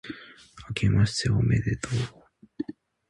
[0.67, 1.91] あけましておめでとう